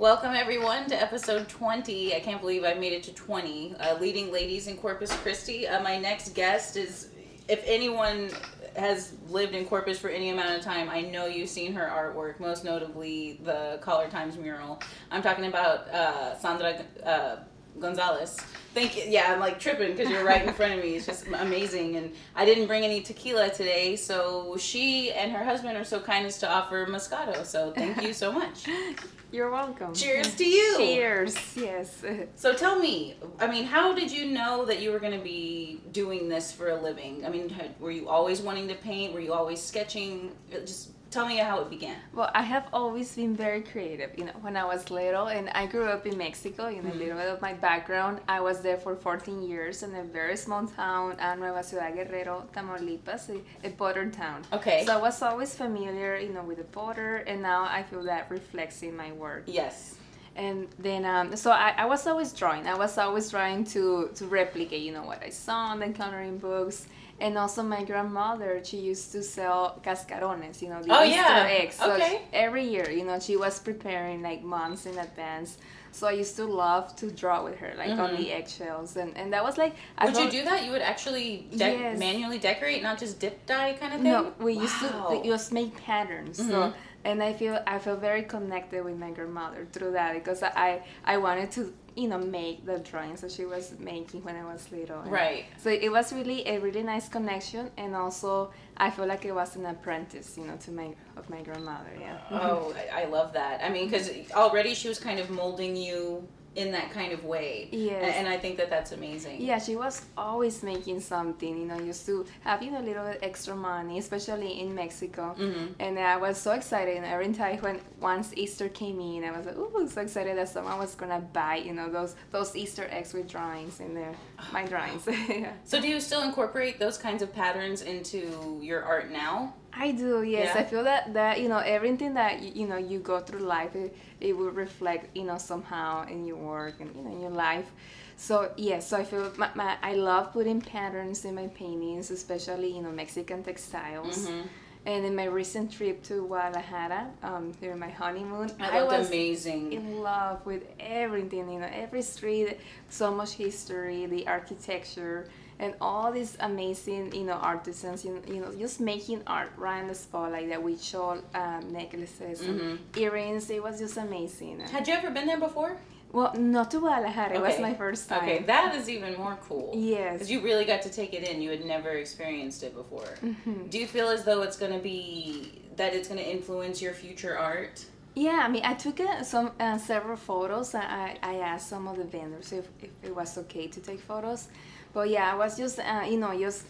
[0.00, 2.14] Welcome everyone to episode 20.
[2.16, 3.74] I can't believe I made it to 20.
[3.78, 5.68] Uh, leading ladies in Corpus Christi.
[5.68, 7.10] Uh, my next guest is,
[7.48, 8.30] if anyone
[8.76, 12.40] has lived in Corpus for any amount of time, I know you've seen her artwork,
[12.40, 14.80] most notably the Caller Times mural.
[15.10, 17.36] I'm talking about uh, Sandra uh,
[17.78, 18.38] Gonzalez.
[18.72, 19.04] Thank you.
[19.08, 20.96] Yeah, I'm like tripping because you're right in front of me.
[20.96, 21.96] It's just amazing.
[21.96, 26.26] And I didn't bring any tequila today, so she and her husband are so kind
[26.26, 27.44] as to offer Moscato.
[27.44, 28.66] So thank you so much.
[29.32, 29.94] You're welcome.
[29.94, 30.76] Cheers to you.
[30.76, 31.56] Cheers.
[31.56, 32.02] Yes.
[32.34, 35.80] So tell me, I mean, how did you know that you were going to be
[35.92, 37.24] doing this for a living?
[37.24, 39.14] I mean, were you always wanting to paint?
[39.14, 40.32] Were you always sketching?
[40.50, 41.96] Just tell me how it began.
[42.12, 44.10] Well, I have always been very creative.
[44.16, 46.68] You know, when I was little, and I grew up in Mexico.
[46.68, 48.20] You know, a little bit of my background.
[48.28, 52.48] I was there for 14 years in a very small town, uh, Nueva Ciudad Guerrero,
[52.54, 54.42] Tamaulipas, a, a border town.
[54.52, 54.84] Okay.
[54.86, 58.30] So I was always familiar, you know, with the border, and now I feel that
[58.30, 59.44] reflects in my work.
[59.46, 59.96] Yes.
[60.36, 64.26] And then um, so I, I was always drawing i was always trying to to
[64.26, 66.86] replicate you know what i saw in the coloring books
[67.20, 71.46] and also my grandmother she used to sell cascarones you know the Oh, easter yeah.
[71.60, 72.22] eggs so Okay.
[72.32, 75.58] every year you know she was preparing like months in advance
[75.92, 79.32] so i used to love to draw with her like on the eggshells and, and
[79.32, 80.14] that was like I Mm-hmm.
[80.14, 80.64] Would you do that?
[80.64, 81.98] You would actually de- Yes.
[81.98, 84.12] manually decorate, not just dip dye kind of thing?
[84.12, 85.08] No, we used Wow.
[85.22, 86.36] to just make patterns.
[86.38, 86.74] So, Mhm.
[87.04, 91.16] And I feel I feel very connected with my grandmother through that because I I
[91.16, 95.00] wanted to you know make the drawings that she was making when I was little.
[95.00, 95.44] And Right.
[95.58, 99.56] So it was really a really nice connection, and also I feel like it was
[99.56, 101.92] an apprentice, you know, to my of my grandmother.
[101.98, 102.18] Yeah.
[102.30, 103.64] Oh, I, I love that.
[103.64, 107.68] I mean, because already she was kind of molding you in that kind of way.
[107.70, 108.16] Yes.
[108.16, 109.40] And I think that that's amazing.
[109.40, 113.04] Yeah, she was always making something, you know, used to having you know, a little
[113.04, 115.36] bit extra money, especially in Mexico.
[115.38, 115.74] Mhm.
[115.78, 116.96] And I was so excited.
[116.96, 120.48] And every time when once Easter came in, I was like, ooh, so excited that
[120.48, 124.14] someone was gonna buy, you know, those those Easter eggs with drawings in there,
[124.52, 125.06] my drawings.
[125.28, 125.52] yeah.
[125.64, 129.54] So do you still incorporate those kinds of patterns into your art now?
[129.72, 130.54] I do, yes.
[130.54, 130.60] Yeah.
[130.60, 133.74] I feel that that you know everything that you, you know you go through life,
[133.76, 137.30] it, it will reflect you know somehow in your work and you know in your
[137.30, 137.70] life.
[138.16, 142.74] So yes, so I feel my, my I love putting patterns in my paintings, especially
[142.74, 144.28] you know Mexican textiles.
[144.28, 144.48] Mhm.
[144.86, 149.74] And in my recent trip to Guadalajara, um, during my honeymoon, I looked was amazing.
[149.74, 151.50] in love with everything.
[151.52, 152.58] You know, every street,
[152.88, 155.28] so much history, the architecture,
[155.60, 158.04] and all these amazing, you know, artisans.
[158.04, 161.18] You know, you know just making art right on the spot like that with shawl
[161.34, 163.48] um, necklaces, and earrings.
[163.50, 164.60] It was just amazing.
[164.60, 165.76] Had you ever been there before?
[166.12, 167.36] Well, not to Guadalajara.
[167.36, 168.22] It was my first time.
[168.22, 169.70] Okay, that is even more cool.
[169.76, 170.14] Yes.
[170.14, 171.40] Because you really got to take it in.
[171.40, 173.14] You had never experienced it before.
[173.22, 173.68] Mm-hmm.
[173.68, 176.94] Do you feel as though it's going to be that it's going to influence your
[176.94, 177.84] future art?
[178.14, 180.74] Yeah, I mean, I took uh, some uh, several photos.
[180.74, 184.48] I, I asked some of the vendors if, if it was okay to take photos,
[184.92, 186.64] but yeah, I was just uh, you know just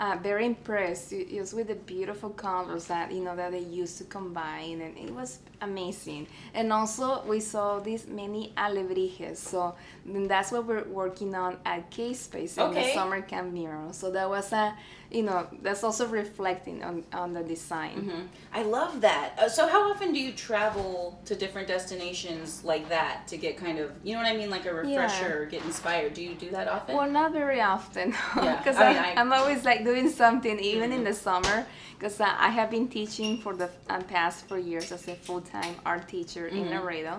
[0.00, 3.98] uh, very impressed ju- just with the beautiful colors that you know that they used
[3.98, 6.26] to combine, and it was amazing.
[6.54, 9.74] And also we saw these many alebrijes, so
[10.06, 13.92] then that's what we're working on at K Space in the summer camp mural.
[13.92, 14.74] So that was a
[15.10, 17.96] you know that's also reflecting on on the design.
[18.08, 18.22] hmm
[18.52, 19.28] I love that.
[19.38, 23.78] Uh, so, how often do you travel to different destinations like that to get kind
[23.78, 26.14] of, you know what I mean, like a refresher, or get inspired?
[26.14, 26.96] Do you do that often?
[26.96, 29.18] Well, not very often, Yeah, because I mean, I- Mm-hmm.
[29.20, 31.66] I'm always like doing something, even in the summer,
[31.98, 35.74] because uh, I have been teaching for the um, past four years as a full-time
[35.84, 36.74] art teacher in Mm-hmm.
[36.74, 37.14] Laredo.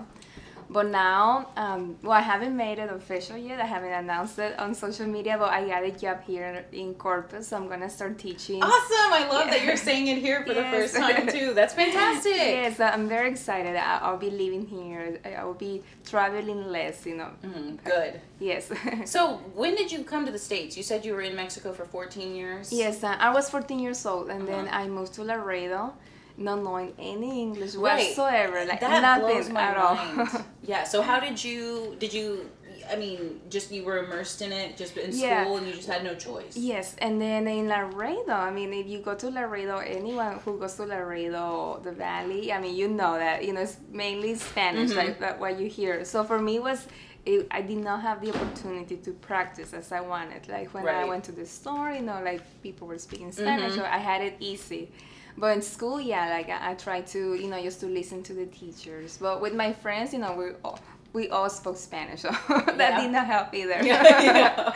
[0.72, 3.60] But now, um, well, I haven't made it official yet.
[3.60, 7.48] I haven't announced it on social media, but I got a job here in Corpus,
[7.48, 8.62] so I'm gonna start teaching.
[8.62, 9.12] awesome!
[9.20, 11.52] I love that you're saying it here for the first time too.
[11.58, 12.32] That's fantastic.
[12.60, 13.76] Yes, I'm very excited.
[13.76, 15.18] I'll be living here.
[15.38, 17.30] I will be traveling less, you know.
[17.44, 18.20] Mhm, Good.
[18.40, 18.70] Yes.
[19.04, 19.20] So,
[19.54, 20.76] when did you come to the states?
[20.78, 22.72] You said you were in Mexico for 14 years.
[22.72, 24.80] Yes, I was 14 years old, and then Uh-huh.
[24.80, 25.92] I moved to Laredo,
[26.36, 28.06] not knowing any English Right.
[28.06, 29.94] whatsoever, like that nothing blows my at all.
[29.94, 30.44] mind.
[30.62, 30.84] yeah.
[30.84, 31.96] So, how did you?
[31.98, 32.50] Did you?
[32.90, 35.44] I mean, just you were immersed in it, just in Yeah.
[35.44, 36.56] school, and you just had no choice.
[36.56, 40.74] yes, and then in Laredo, I mean, if you go to Laredo, anyone who goes
[40.74, 44.96] to Laredo, the Valley, I mean, you know that you know it's mainly Spanish, Mhm.
[44.96, 46.04] like that what you hear.
[46.04, 46.86] So for me, it was
[47.24, 50.48] it, I did not have the opportunity to practice as I wanted.
[50.48, 53.76] Like when I went to the store, you know, like people were speaking Spanish, Mhm.
[53.76, 54.90] so I had it easy.
[55.36, 58.32] But in school, yeah, like I, I tried to, you know, just to listen to
[58.34, 59.18] the teachers.
[59.20, 60.78] But with my friends, you know, we all,
[61.14, 63.00] we all spoke Spanish, so that Yeah.
[63.00, 63.78] did not help either.
[63.82, 64.72] Yeah, yeah.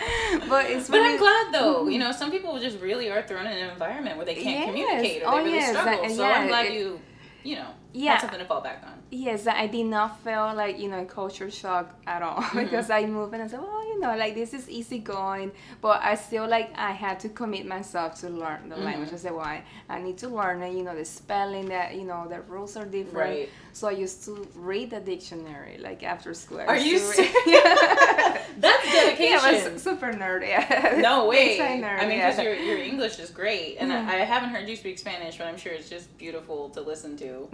[0.49, 1.85] but it's But really, I'm glad though.
[1.87, 1.99] You mm-hmm.
[2.01, 4.67] know, some people just really are thrown in an environment where they can't Yes.
[4.67, 6.03] communicate or Oh, they really yes, struggle.
[6.03, 7.01] that- so I'm glad it- you,
[7.45, 7.69] you know,
[7.99, 8.13] Yeah.
[8.13, 8.93] Had something to fall back on.
[9.11, 12.59] Yes, I did not feel like you know culture shock at all Mm-hmm.
[12.65, 16.03] because I moved and I said, well, you know, like this is easy going, but
[16.03, 19.09] I still like I had to commit myself to learn the language.
[19.09, 19.15] Mm-hmm.
[19.15, 20.73] I said, well, I, I need to learn it.
[20.79, 23.31] You know, the spelling that you know the rules are different.
[23.37, 23.49] Right.
[23.73, 26.61] So I used to read the dictionary like after school.
[26.61, 27.33] I Are you serious?
[28.59, 29.75] That's Yeah, I dedication.
[29.75, 30.49] was super nerdy.
[30.49, 30.99] Yeah.
[31.01, 31.59] No way.
[31.59, 32.31] Nerd, I mean, yeah.
[32.31, 34.07] because your, your English is great, and Mhm.
[34.09, 37.17] I, I haven't heard you speak Spanish, but I'm sure it's just beautiful to listen
[37.19, 37.49] to.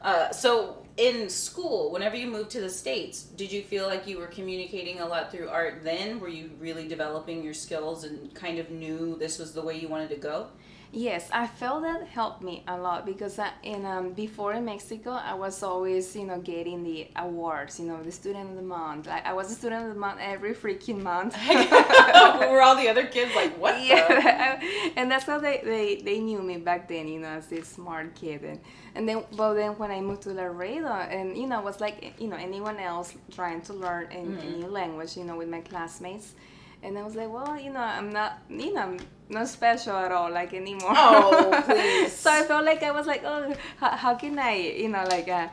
[0.00, 4.18] Uh, so, in school, whenever you moved to the States, did you feel like you
[4.18, 6.20] were communicating a lot through art then?
[6.20, 9.88] Were you really developing your skills and kind of knew this was the way you
[9.88, 10.48] wanted to go?
[10.90, 15.10] Yes, I felt that helped me a lot because I, in um, before in Mexico,
[15.10, 19.06] I was always you know getting the awards, you know, the student of the month.
[19.06, 21.36] Like I was a student of the month every freaking month.
[21.46, 21.56] we
[22.50, 24.58] were all the other kids like, what yeah,
[24.96, 28.14] and that's how they, they, they knew me back then, you know, as this smart
[28.14, 28.42] kid.
[28.42, 28.58] And,
[28.94, 32.28] and then, but then when I moved to Laredo, and you know, was like, you
[32.28, 34.56] know, anyone else trying to learn a, a Mhm.
[34.60, 36.34] new language, you know, with my classmates.
[36.82, 38.98] And I was like, well, you know, I'm not, you know, I'm
[39.28, 40.92] not special at all, like anymore.
[40.94, 42.12] Oh, please.
[42.12, 45.28] so I felt like I was like, oh, how, how can I, you know, like,
[45.28, 45.48] uh,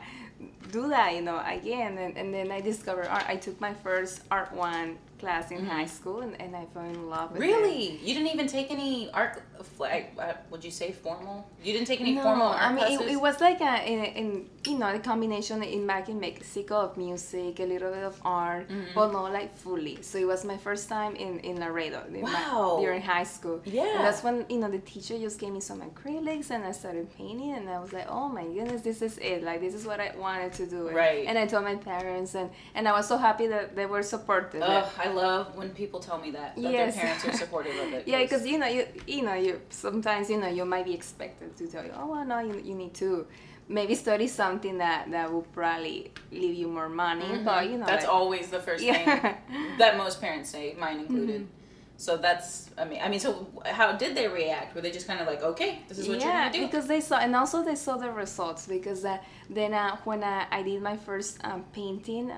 [0.70, 1.98] do that, you know, again.
[1.98, 3.24] And, and then I discovered art.
[3.28, 5.68] I took my first art one class in Mhm.
[5.68, 7.46] high school, and, and I fell in love with it.
[7.46, 7.96] Really?
[8.02, 9.42] You didn't even take any art,
[9.78, 11.46] like, uh, would you say formal?
[11.62, 13.00] You didn't take any no, formal art I mean classes?
[13.00, 16.74] it, it was like a in, in you know the combination in back in Mexico
[16.86, 18.94] of music, a little bit of art, Mhm.
[18.94, 19.98] but not like fully.
[20.02, 23.60] So it was my first time in in Laredo in my- during high school.
[23.64, 23.82] Yeah.
[23.96, 27.06] and that's when you know the teacher just gave me some acrylics and I started
[27.16, 29.42] painting, and I was like, oh my goodness, this is it.
[29.48, 30.86] Like this is what I wanted to do.
[30.88, 31.24] And, Right.
[31.28, 34.62] And I told my parents, and and I was so happy that they were supportive.
[34.62, 36.94] Ugh, I love when people tell me that, that Yes.
[36.94, 38.02] their parents are supportive of it.
[38.12, 41.56] Yeah, because you know, you you know, you sometimes you know you might be expected
[41.58, 43.26] to tell you, oh well, no, you, you need to
[43.68, 47.86] maybe study something that that will probably leave you more money, but you know, Mm-hmm.
[47.86, 48.94] that's like- always the first Yeah.
[48.94, 49.36] thing
[49.78, 51.42] that most parents say, mine included.
[51.42, 51.62] Mm-hmm.
[51.98, 53.30] So that's, I mean, I mean, so
[53.64, 54.74] how did they react?
[54.74, 56.66] Were they just kind of like, okay, this is what yeah, you're gonna do?
[56.66, 58.66] because they saw, and also they saw the results.
[58.66, 59.16] Because uh,
[59.48, 62.30] then uh, when uh, I did my first um, painting,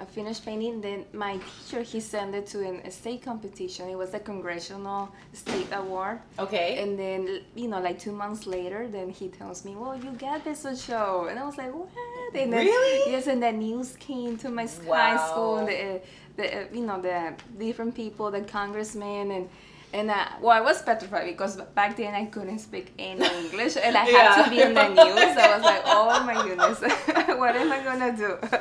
[0.00, 0.80] I finished painting.
[0.80, 3.88] Then my teacher he sent it to an, a state competition.
[3.88, 6.20] It was a Congressional State Award.
[6.38, 6.78] okay.
[6.82, 10.44] And then, you know, like two months later, then he tells me, "Well, you got
[10.44, 11.88] this show," and I was like, "What?"
[12.34, 13.12] And then, Really?
[13.12, 14.94] Yes, and the news came to my Wow.
[14.94, 16.00] high school, and the,
[16.36, 16.46] the
[16.76, 19.48] you know the different people, the congressmen, and
[19.92, 23.96] and uh, well, I was petrified because back then I couldn't speak any English, and
[23.96, 24.44] I had Yeah.
[24.44, 25.36] to be in the news.
[25.36, 26.80] I was like, "Oh my goodness,
[27.38, 28.38] what am I gonna do?"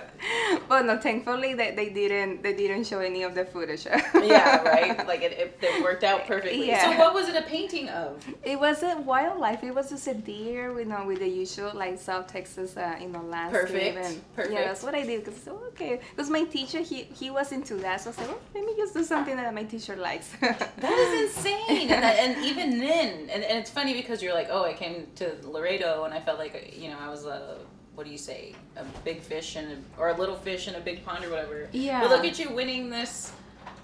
[0.67, 3.85] But no, thankfully they, they didn't they didn't show any of the footage.
[3.85, 5.05] yeah, right?
[5.07, 6.67] Like it, it, it worked out perfectly.
[6.67, 6.91] Yeah.
[6.91, 8.23] So what was it a painting of?
[8.43, 9.63] It wasn't wildlife.
[9.63, 13.07] It was just a deer, you know, with the usual like South Texas, uh, you
[13.09, 13.61] know, landscape.
[13.61, 14.53] Perfect, And, perfect.
[14.53, 15.23] Yeah, that's what I did.
[15.23, 18.39] Cause oh, okay, because my teacher he he was into that, so I said, well,
[18.55, 20.29] let me just do something that my teacher likes.
[20.41, 21.89] That is insane.
[21.91, 25.07] and, that, and even then, and, and it's funny because you're like, oh, I came
[25.15, 27.57] to Laredo and I felt like, you know, I was a,
[27.95, 30.79] what do you say, a big fish and a, or a little fish in a
[30.79, 31.67] big pond or whatever.
[31.71, 32.01] Yeah.
[32.01, 33.31] But look at you winning this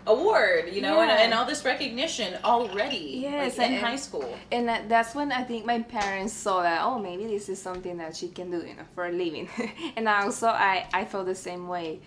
[0.05, 3.19] award, you know, and, and all this recognition already.
[3.21, 4.37] Yes, like, in and- high school.
[4.51, 7.97] and that, that's when I think my parents saw that oh maybe this is something
[7.97, 9.47] that she can do you know for a living,
[9.95, 11.99] and also I I felt the same way.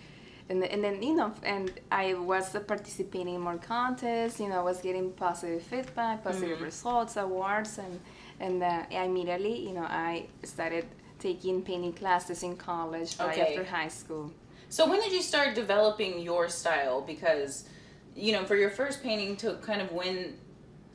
[0.49, 4.63] And, and then you know and I was participating in more contests you know I
[4.63, 6.63] was getting positive feedback positive Mhm.
[6.71, 7.99] results awards and
[8.39, 10.85] and uh, immediately you know I started
[11.19, 13.41] taking painting classes in college right Okay.
[13.41, 14.31] after high school
[14.69, 16.99] So when did you start developing your style?
[17.01, 17.53] Because,
[18.15, 20.17] you know, for your first painting to kind of win,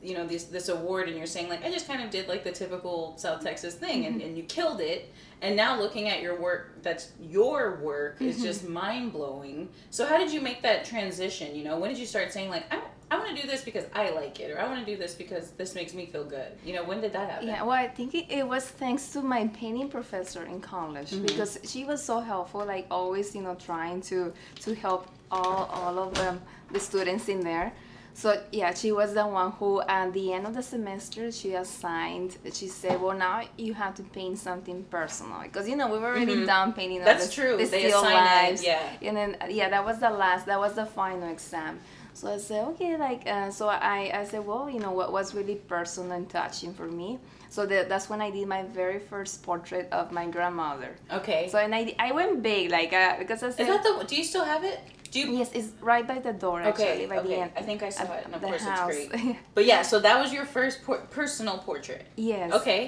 [0.03, 2.43] you know, this this award, and you're saying like I just kind of did like
[2.43, 5.11] the typical South Texas thing, and, and you killed it.
[5.41, 9.67] And now looking at your work, that's your work is just mind blowing.
[9.89, 11.53] So how did you make that transition?
[11.55, 12.79] You know, when did you start saying like I
[13.11, 15.13] I want to do this because I like it, or I want to do this
[15.15, 16.51] because this makes me feel good?
[16.65, 17.47] You know, when did that happen?
[17.47, 21.27] Yeah, well, I think it, it was thanks to my painting professor in college Mhm.
[21.27, 25.99] because she was so helpful, like always, you know, trying to to help all all
[25.99, 26.41] of them
[26.71, 27.73] the students in there.
[28.15, 32.37] So yeah, she was the one who, at the end of the semester, she assigned.
[32.53, 36.11] She said, "Well, now you have to paint something personal because you know we were
[36.15, 36.45] already Mhm.
[36.45, 37.03] done painting.
[37.03, 37.57] That's the, true.
[37.57, 39.07] The They assign it, yeah.
[39.07, 40.45] And then yeah, that was the last.
[40.45, 41.79] That was the final exam.
[42.15, 45.33] So I said, okay, like, uh, so I, I said, well, you know, what was
[45.33, 47.17] really personal and touching for me.
[47.49, 50.95] So that, that's when I did my very first portrait of my grandmother.
[51.11, 51.47] Okay.
[51.49, 54.05] So and I, I went big, like, uh, because I said, is that the?
[54.05, 54.79] Do you still have it?
[55.13, 55.27] Do you?
[55.39, 57.41] yes, it's right by the door actually, Okay, by the okay.
[57.43, 57.51] end.
[57.55, 58.95] I think I saw it, and of the course it's house.
[59.07, 59.37] great.
[59.55, 62.03] But yeah, so that was your first por- personal portrait.
[62.31, 62.51] yes.
[62.59, 62.81] Okay.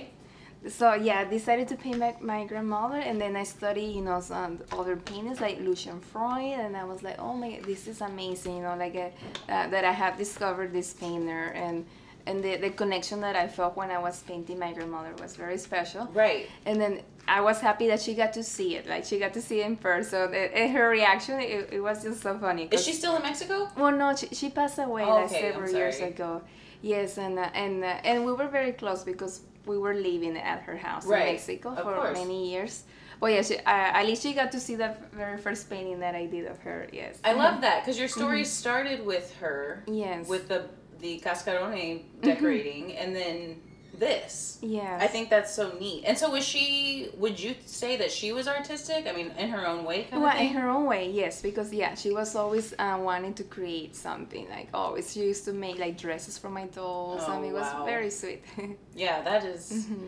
[0.79, 4.19] so yeah, I decided to paint my, my grandmother, and then I studied, you know,
[4.33, 8.53] some other painters like Lucian Freud, and I was like, oh my, this is amazing,
[8.57, 9.09] you know, like uh,
[9.53, 11.85] uh, that I have discovered this painter, and
[12.27, 15.57] and the, the connection that I felt when I was painting my grandmother was very
[15.57, 16.05] special.
[16.13, 16.49] Right.
[16.65, 19.41] And then I was happy that she got to see it, like she got to
[19.41, 22.67] see it in person, and, and her reaction, it, it was just so funny.
[22.71, 23.69] Is she still in Mexico?
[23.77, 26.41] well, no, she, she passed away Oh, like okay, several years ago.
[26.81, 30.61] Yes, and uh, and uh, and we were very close because we were living at
[30.61, 32.13] her house Right, in Mexico of for course.
[32.17, 32.83] many years.
[33.19, 36.13] Well, yeah, she, uh, at least she got to see the very first painting that
[36.15, 36.87] I did of her.
[36.91, 40.27] Yes, I love that because your story started with her, Yes.
[40.27, 40.65] with the
[41.05, 43.61] the cascarone decorating, and then
[44.05, 44.57] this.
[44.61, 44.97] Yeah.
[44.99, 46.03] I think that's so neat.
[46.07, 47.09] And so, was she?
[47.17, 49.01] Would you say that she was artistic?
[49.09, 51.93] I mean, in her own way, kind Well, in her own way, yes, because yeah,
[51.95, 54.49] she was always uh, wanting to create something.
[54.49, 57.23] Like always, she used to make like dresses for my dolls.
[57.25, 58.43] Oh, mean, it was very sweet.
[58.95, 60.07] Yeah, that is- Mm-hmm.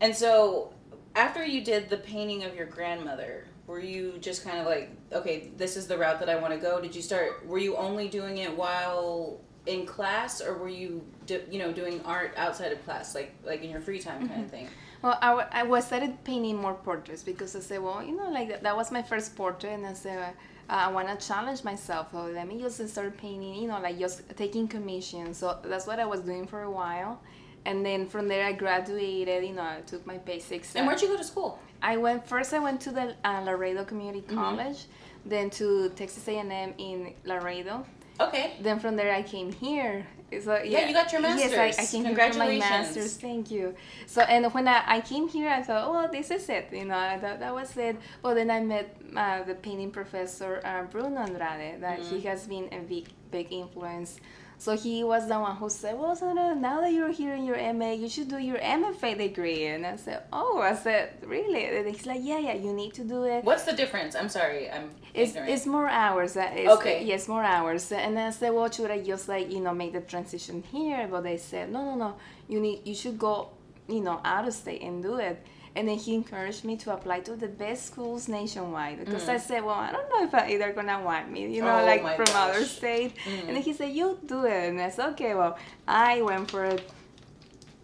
[0.00, 0.72] And so,
[1.16, 3.32] after you did the painting of your grandmother,
[3.66, 6.60] were you just kind of like, okay, this is the route that I want to
[6.68, 6.80] go?
[6.80, 7.28] Did you start?
[7.50, 10.90] Were you only doing it while in class, or were you,
[11.26, 14.30] do, you know, doing art outside of class, like like in your free time kind
[14.30, 14.44] Mm-hmm.
[14.44, 14.68] of thing?
[15.02, 18.48] Well, I, I was started painting more portraits because I said, well, you know, like
[18.48, 22.04] that, that was my first portrait, and I said, uh, I want to challenge myself.
[22.12, 25.38] So let me just start painting, you know, like just taking commissions.
[25.38, 27.20] So that's what I was doing for a while,
[27.64, 29.44] and then from there I graduated.
[29.44, 30.74] You know, I took my basics.
[30.74, 31.60] And where'd you go to school?
[31.82, 32.52] I went first.
[32.54, 34.34] I went to the uh, Laredo Community Mm-hmm.
[34.34, 34.80] College,
[35.24, 37.86] then to Texas A&M in Laredo.
[38.20, 38.54] Okay.
[38.60, 40.06] Then from there I came here.
[40.42, 41.52] So Yeah, you got your master's.
[41.52, 43.16] Yes, I, I came here for my master's.
[43.16, 43.74] Thank you.
[44.06, 46.68] So and when I, I came here, I thought, oh, this is it.
[46.72, 47.96] You know, I thought that was it.
[48.22, 51.80] Well, then I met uh, the painting professor uh, Bruno Andrade.
[51.80, 52.28] That he Mm-hmm.
[52.28, 54.20] has been a big big influence.
[54.60, 57.56] So he was the one who said, well, Sandra, now that you're here in your
[57.74, 59.66] MA, you should do your MFA degree.
[59.66, 61.64] And I said, oh, I said, really?
[61.66, 63.44] And he's like, yeah, yeah, you need to do it.
[63.44, 64.16] What's the difference?
[64.16, 65.50] I'm sorry, I'm It's, ignorant.
[65.52, 66.36] it's more hours.
[66.36, 67.04] uh, It's, Okay.
[67.04, 67.92] Yes, more hours.
[67.92, 71.06] And then I said, well, should I just like you know make the transition here?
[71.08, 72.16] But they said, no, no, no.
[72.48, 73.50] You need you should go,
[73.88, 75.38] you know, out of state and do it.
[75.78, 79.62] And then he encouraged me to apply to the best schools nationwide because I said,
[79.62, 81.82] well, I don't know if I, they're gonna want me, you know, Mm.
[81.82, 82.62] Oh like from other gosh.
[82.62, 82.78] Mm.
[82.80, 83.12] state.
[83.46, 84.70] And then he said, you do it.
[84.70, 85.56] And I said, okay, well,
[85.86, 86.82] I went for it.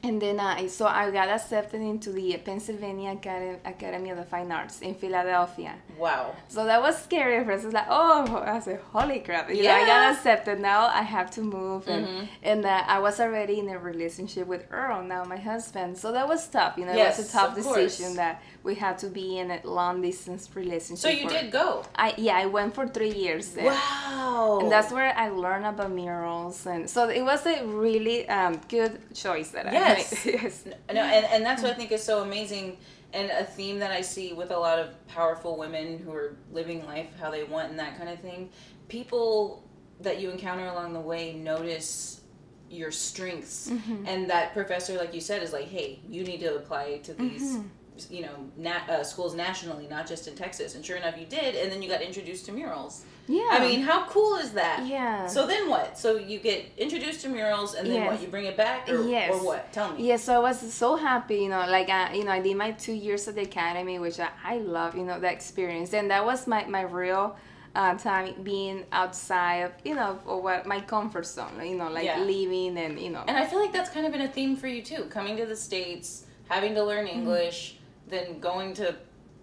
[0.07, 4.53] And then I so I got accepted into the Pennsylvania Academy, Academy of the Fine
[4.53, 5.73] Arts in Philadelphia.
[5.99, 6.35] wow.
[6.49, 7.65] So that was scary at first.
[7.65, 9.49] It's like, oh, I said, holy crap!
[9.51, 10.61] You know, I got accepted.
[10.61, 12.29] Now I have to move, and Mhm.
[12.51, 15.97] and uh, I was already in a relationship with Earl, now my husband.
[16.03, 16.75] So that was tough.
[16.79, 17.77] You know, it Yes, was a tough of course.
[17.97, 20.99] decision that we had to be in a long distance relationship.
[21.03, 21.85] So you for- did go.
[21.95, 23.51] I yeah, I went for three years.
[23.51, 23.67] there.
[23.67, 24.59] Wow.
[24.61, 28.93] And that's where I learned about murals, and so it was a really um, good
[29.15, 30.27] choice that Yes.
[30.27, 30.43] I made.
[30.43, 30.65] yes.
[30.93, 32.79] No, and, and that's what I think is so amazing,
[33.13, 36.85] and a theme that I see with a lot of powerful women who are living
[36.87, 38.49] life how they want and that kind of thing.
[38.89, 39.63] People
[40.01, 42.23] that you encounter along the way notice
[42.71, 44.07] your strengths, Mm-hmm.
[44.07, 47.43] and that professor, like you said, is like, hey, you need to apply to these.
[47.57, 47.69] Mm-hmm.
[48.11, 50.75] You know, nat- uh, schools nationally, not just in Texas.
[50.75, 53.05] And sure enough, you did, and then you got introduced to murals.
[53.29, 53.49] Yeah.
[53.53, 54.85] I mean, how cool is that?
[54.87, 55.29] Yeah.
[55.29, 55.97] So then what?
[55.97, 58.11] So you get introduced to murals, and then Yes.
[58.13, 58.21] what?
[58.21, 59.31] You bring it back, or, Yes.
[59.33, 59.73] or what?
[59.73, 60.07] Tell me.
[60.07, 62.73] Yes, so I was so happy, you know, like, uh, you know, I did my
[62.73, 65.95] two years at the academy, which I, I love, you know, that experience.
[65.95, 67.37] And that was my, my real
[67.77, 72.05] uh, time being outside of, you know, of what my comfort zone, you know, like
[72.05, 72.19] Yeah.
[72.19, 73.23] living and, you know.
[73.29, 75.05] And I feel like that's kind of been a theme for you too.
[75.05, 77.21] Coming to the States, having to learn Mm-hmm.
[78.09, 78.97] Then going to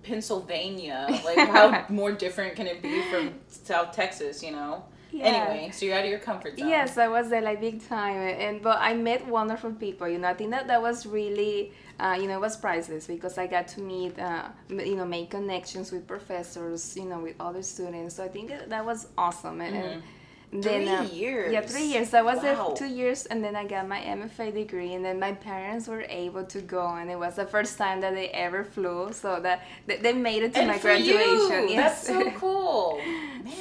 [0.03, 1.07] Pennsylvania.
[1.25, 4.85] Like, how more different can it be from South Texas, you know?
[5.11, 5.25] Yeah.
[5.25, 6.69] Anyway, so you're out of your comfort zone.
[6.69, 10.07] Yes, I was there like big time, and but I met wonderful people.
[10.07, 13.37] You know, I think that that was really, uh, you know, it was priceless because
[13.37, 17.61] I got to meet, uh, you know, make connections with professors, you know, with other
[17.61, 18.15] students.
[18.15, 19.59] So I think that, was awesome.
[19.59, 20.03] And, and
[20.51, 21.05] then Mm-hmm.
[21.07, 21.53] Three years.
[21.53, 22.13] Yeah, three years.
[22.13, 22.41] I was Wow.
[22.43, 25.87] there for two years, and then I got my MFA degree, and then my parents
[25.87, 29.13] were able to go, and it was the first time that they ever flew.
[29.13, 31.69] So that they, made it to And my graduation.
[31.69, 32.05] you, Yes.
[32.05, 32.99] that's so cool.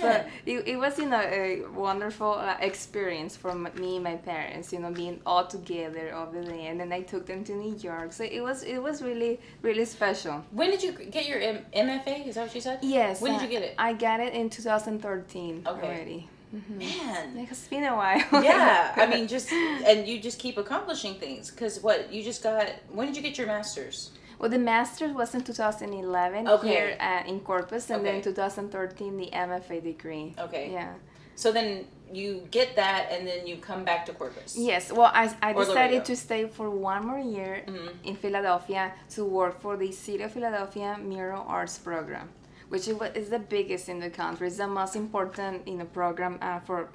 [0.00, 4.16] So it, it was, you know, a wonderful uh, experience for m- me and my
[4.16, 6.70] parents, you know, being all together over there.
[6.70, 8.12] And then I took them to New York.
[8.12, 10.44] So it was, it was really, really special.
[10.50, 12.26] when did you get your M- MFA?
[12.26, 12.80] Is that what you said?
[12.82, 13.20] Yes.
[13.22, 13.74] When did uh, you get it?
[13.78, 15.86] I got it in 2013 Okay.
[15.86, 16.28] already.
[16.52, 17.36] Man.
[17.36, 18.24] It has been a while.
[18.42, 22.66] yeah, I mean, just and you just keep accomplishing things because what you just got.
[22.90, 24.10] When did you get your master's?
[24.38, 26.68] Well, the master's was in 2011 Okay.
[26.68, 30.34] here uh, in Corpus, and then 2013 the MFA degree.
[30.38, 30.72] Okay.
[30.72, 30.94] Yeah.
[31.36, 34.56] So then you get that, and then you come back to Corpus.
[34.58, 36.04] Yes, well, I, I Or decided Laredo.
[36.04, 37.90] to stay for one more year Mhm.
[38.04, 42.28] in Philadelphia to work for the City of Philadelphia Mural Arts Program,
[42.70, 44.46] which is, what- is the biggest in the country.
[44.48, 46.88] It's the most important you know, program uh, for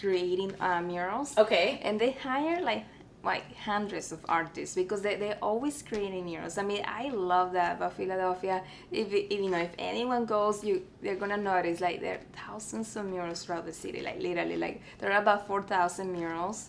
[0.00, 1.36] creating uh, murals.
[1.36, 1.80] Okay.
[1.82, 2.84] And they hire like
[3.24, 6.56] like hundreds of artists because they, they're always creating murals.
[6.56, 8.62] I mean, I love that about Philadelphia.
[8.92, 12.94] If, if you know, if anyone goes, you they're gonna notice like there are thousands
[12.96, 14.00] of murals throughout the city.
[14.02, 16.68] Like literally, like there are about four thousand murals,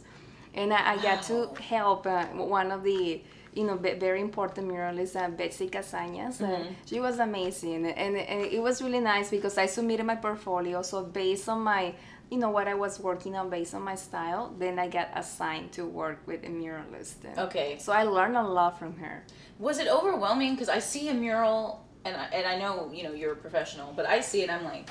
[0.55, 3.21] and I, I got to help uh, one of the
[3.59, 6.35] you know ve- very important muralist, uh, Betsy Casañas.
[6.41, 6.67] Uh, Mhm.
[6.89, 10.81] she was amazing, and, and it was really nice because I submitted my portfolio.
[10.91, 11.83] So based on my
[12.31, 15.67] you know what I was working on based on my style, then I got assigned
[15.77, 17.17] to work with a muralist.
[17.45, 17.69] Okay.
[17.79, 19.15] So I learned a lot from her.
[19.67, 20.51] Was it overwhelming?
[20.55, 21.61] Because I see a mural,
[22.05, 24.49] and I, and I know you know you're a professional, but I see it.
[24.55, 24.85] I'm like,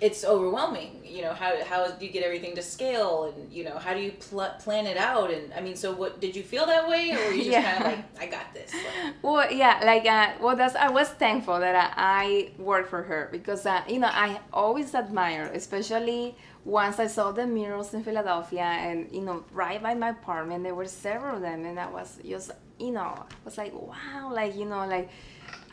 [0.00, 1.00] it's overwhelming.
[1.04, 4.00] You know how how do you get everything to scale, and you know how do
[4.00, 5.30] you pl- plan it out?
[5.32, 7.62] And I mean, so what did you feel that way, or were you just Yeah.
[7.78, 8.72] kind of like, I got this?
[8.74, 13.02] Like, Well, yeah, like uh, well, that's I was thankful that I, I worked for
[13.02, 18.02] her because uh, you know I always admire, especially once I saw the murals in
[18.02, 21.88] Philadelphia and you know right by my apartment there were several of them and I
[21.88, 22.50] was just
[22.80, 25.08] you know I was like wow like you know like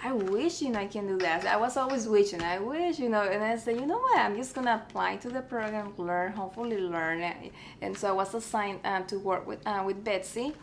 [0.06, 1.46] I wish you know I can do that.
[1.46, 4.36] I was always wishing I wish you know and I said you know what I'm
[4.36, 7.52] just gonna apply to the program, learn, hopefully learn it.
[7.82, 10.54] And so I was assigned uh, to work with uh, with Betsy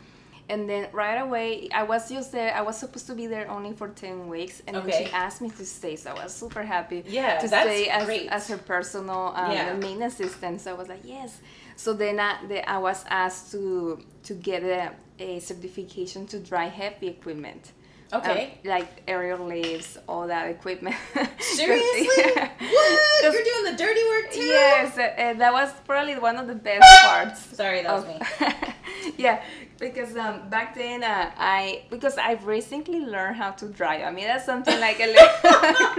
[0.49, 3.73] and then right away i was just there i was supposed to be there only
[3.73, 7.03] for 10 weeks and then she asked me to stay so i was super happy
[7.07, 8.27] Yeah, to stay as, great.
[8.27, 9.73] as her personal um, Yeah.
[9.75, 11.39] main assistant so i was like yes
[11.75, 16.65] so then I, the, I was asked to to get a, a certification to dry
[16.67, 17.71] heavy equipment
[18.13, 18.53] okay.
[18.63, 20.95] Um, like aerial lifts all that equipment
[21.39, 22.07] Seriously?
[22.17, 22.49] Yeah.
[22.59, 23.33] What?
[23.33, 24.39] You're doing the dirty work too?
[24.41, 29.13] yes and that was probably one of the best parts Sorry, that was of- me.
[29.17, 29.41] yeah,
[29.79, 34.01] because um, back then uh, I because I've recently learned how to drive.
[34.03, 35.27] I mean that's something like a little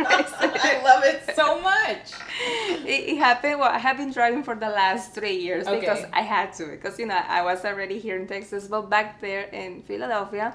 [0.04, 0.58] crazy.
[0.70, 2.12] I love it so much.
[2.86, 3.58] It, it happened.
[3.60, 6.98] Well, I have been driving for the last three years because I had to because
[6.98, 10.54] you know I was already here in Texas, but back there in Philadelphia,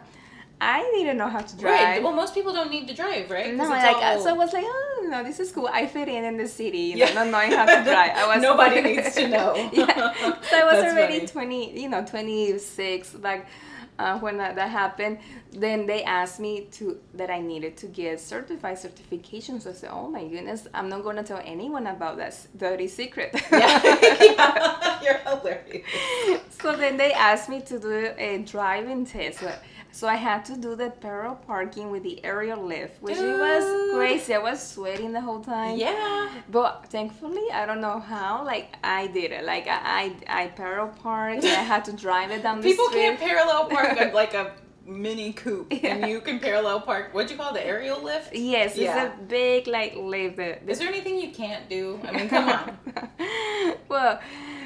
[0.59, 1.71] I didn't know how to drive.
[1.73, 2.03] Right.
[2.03, 3.53] Well, most people don't need to drive, right?
[3.53, 5.69] no, it's like all- so I was like, oh no, this is cool.
[5.71, 7.13] I fit in in the city, you know, Yeah.
[7.13, 8.11] not knowing how to drive.
[8.15, 9.55] I was Nobody needs to know.
[9.73, 11.27] yeah, so I was That's already funny.
[11.27, 13.45] twenty, you know, twenty six, like
[13.99, 15.19] uh, when that, that happened.
[15.51, 19.65] Then they asked me to that I needed to get certified certifications.
[19.67, 23.29] I said, oh my goodness, I'm not gonna tell anyone about that dirty secret.
[23.51, 23.81] yeah.
[24.21, 25.01] yeah.
[25.03, 25.85] You're hilarious.
[26.61, 29.39] so then they asked me to do a driving test.
[29.39, 29.53] So-
[29.97, 33.95] So I had to do the parallel parking with the aerial lift, which it was
[33.95, 34.35] crazy.
[34.35, 35.75] I was sweating the whole time.
[35.75, 36.29] Yeah.
[36.51, 38.45] But thankfully, I don't know how.
[38.45, 39.43] Like I did it.
[39.43, 41.45] Like I, I, I parallel parked.
[41.45, 44.53] I had to drive it down the People can't parallel park like a
[44.87, 45.95] mini coupe, Yeah.
[45.95, 47.13] and you can parallel park.
[47.13, 48.33] What'd you call the aerial lift?
[48.33, 50.39] Yes, it's a big like lift.
[50.67, 51.99] Is there anything you can't do?
[52.07, 52.77] I mean, come on.
[53.89, 54.19] well,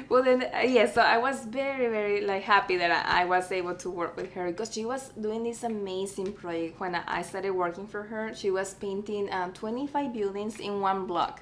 [0.08, 0.86] well then uh, yeah.
[0.90, 4.32] So I was very very like happy that I, I was able to work with
[4.34, 6.78] her because she was doing this amazing project.
[6.80, 11.06] When I I started working for her, she was painting um, 25 buildings in one
[11.06, 11.40] block.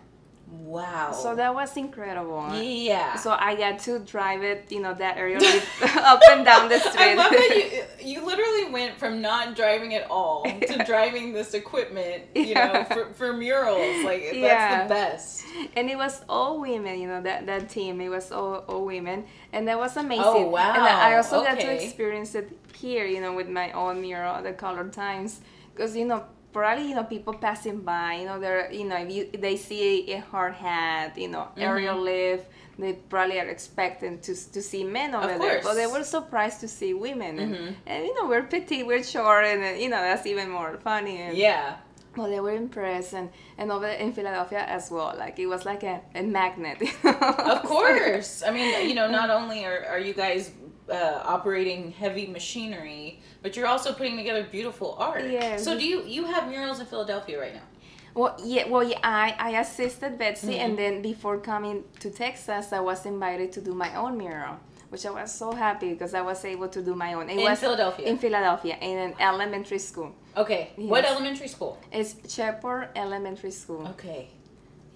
[0.51, 1.13] Wow.
[1.13, 2.49] So that was incredible.
[2.61, 3.15] yeah.
[3.17, 5.39] So I got to drive it, you know, that area
[6.03, 6.97] up and down the street.
[6.99, 11.55] I love that you you literally went from not driving at all to driving this
[11.55, 14.05] equipment, you know, for, for murals.
[14.05, 14.83] Like that's Yeah.
[14.85, 15.45] the best.
[15.77, 19.25] and it was all women you know that that team it was all, all women
[19.53, 20.73] and that was amazing Oh, wow.
[20.75, 24.45] and i also got to experience it here you know with my own mural at
[24.45, 25.41] the Caller Times
[25.75, 29.11] because you know probably you know people passing by you know they're you know if
[29.11, 31.61] you they see a hard hat you know Mm-hmm.
[31.63, 32.47] aerial lift
[32.79, 36.69] they probably are expecting to to see men over there but they were surprised to
[36.69, 37.75] see women and, Mhm.
[37.87, 41.37] and you know we're petite we're short and you know that's even more funny and,
[41.37, 41.77] Yeah.
[42.17, 45.15] well, they were impressed, and, and over in Philadelphia as well.
[45.17, 46.79] Like it was like a, a magnet.
[46.83, 47.13] you know?
[47.55, 48.43] Of course.
[48.45, 50.51] I mean, you know, not only are, are you guys
[50.90, 55.24] uh, operating heavy machinery, but you're also putting together beautiful art.
[55.31, 55.64] Yes.
[55.64, 57.66] So do you you have murals in Philadelphia right now?
[58.12, 60.64] Well, yeah, well, yeah, I, I assisted Betsy, Mm-hmm.
[60.64, 64.57] and then before coming to Texas, I was invited to do my own mural,
[64.88, 67.31] which I was so happy because I was able to do my own.
[67.31, 68.07] It In was Philadelphia?
[68.11, 70.11] In Philadelphia, in an elementary school.
[70.37, 70.70] Okay.
[70.76, 71.79] What elementary school?
[71.92, 73.87] It's Shepherd Elementary School.
[73.94, 74.29] Okay.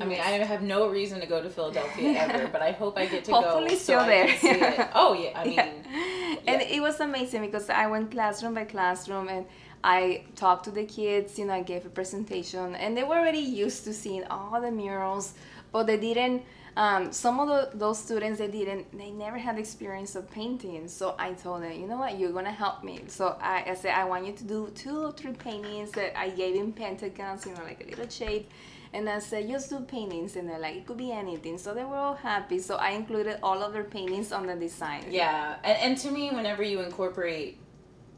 [0.00, 3.06] I mean, I have no reason to go to Philadelphia ever, but I hope I
[3.06, 3.74] get to Hopefully go.
[3.76, 4.26] still so there.
[4.26, 4.88] can see it.
[4.94, 6.36] Oh yeah, I mean, Yeah.
[6.48, 9.46] and it was amazing because I went classroom by classroom and
[9.84, 13.38] I talked to the kids, you know, I gave a presentation, and they were already
[13.38, 15.34] used to seeing all the murals,
[15.72, 16.42] but they didn't.
[16.76, 21.14] Um, some of the, those students they didn't they never had experience of painting so
[21.20, 24.02] i told them you know what you're gonna help me so i, I said i
[24.02, 27.62] want you to do two or three paintings that i gave in pentagons you know
[27.62, 28.50] like a little shape
[28.94, 30.36] and I said, just do paintings.
[30.36, 31.58] And they're like, it could be anything.
[31.58, 32.58] So they were all happy.
[32.60, 35.04] So I included all of their paintings on the design.
[35.10, 35.56] Yeah.
[35.64, 37.58] And, and to me, whenever you incorporate,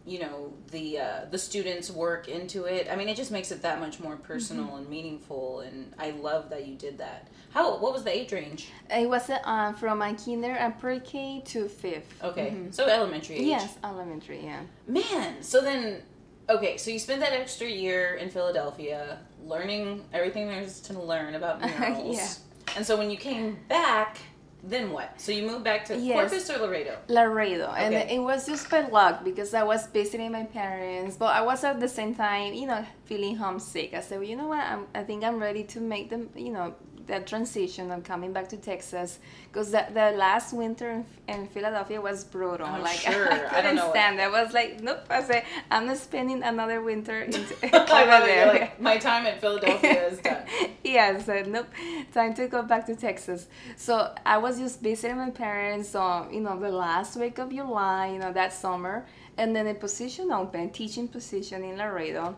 [0.05, 3.63] you know, the uh, the students' work into it, I mean, it just makes it
[3.63, 4.77] that much more personal Mm-hmm.
[4.77, 5.61] and meaningful.
[5.67, 7.27] And I love that you did that.
[7.51, 7.79] How?
[7.79, 8.69] What was the age range?
[8.89, 12.23] It was uh, from my kinder and pre-K to fifth.
[12.23, 12.55] Okay.
[12.71, 13.43] So elementary age.
[13.43, 13.51] Mm-hmm.
[13.51, 14.61] Yes, elementary, yeah.
[14.87, 16.03] Man, so then,
[16.49, 21.61] okay, so you spent that extra year in Philadelphia learning everything there's to learn about
[21.81, 22.17] murals.
[22.17, 22.29] Yeah.
[22.77, 24.19] And so when you came back,
[24.63, 25.21] then what?
[25.21, 26.15] So you moved back to Yes.
[26.31, 26.99] Corpus or Laredo?
[27.09, 31.43] Laredo, and it was just by luck because I was visiting my parents, but I
[31.43, 33.95] was at the same time, you know, feeling homesick.
[33.95, 34.65] I said, well, you know what?
[34.65, 36.75] I'm, I think I'm ready to make them, you know,
[37.07, 39.19] that transition of coming back to Texas
[39.53, 42.67] because the, the last winter in, in Philadelphia was brutal.
[42.67, 43.33] I'm like sure.
[43.33, 44.19] I I don't couldn't know stand.
[44.19, 44.23] it.
[44.23, 45.01] I was like, nope.
[45.11, 47.35] I said, I'm not spending another winter in,
[47.93, 48.35] I over love it.
[48.37, 48.49] You're there.
[48.49, 50.43] like, my time at Philadelphia is done.
[50.85, 51.69] yeah, I said nope.
[52.13, 53.47] Time to go back to Texas.
[53.77, 58.09] So I was just visiting my parents on you know the last week of July,
[58.13, 62.37] you know that summer, and then a position open, teaching position in Laredo.